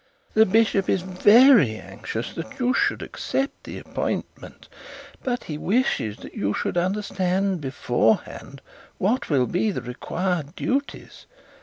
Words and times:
'The 0.33 0.47
bishop 0.47 0.89
is 0.89 1.03
very 1.03 1.75
anxious 1.75 2.33
that 2.33 2.57
you 2.59 2.73
should 2.73 3.03
accept 3.03 3.65
the 3.65 3.77
appointment; 3.77 4.67
but 5.23 5.43
he 5.43 5.59
wishes 5.59 6.17
you 6.33 6.55
should 6.55 6.75
understand 6.75 7.61
beforehand 7.61 8.63
what 8.97 9.29
will 9.29 9.45
be 9.45 9.69
the 9.69 9.83
required 9.83 10.55
duties. 10.55 11.27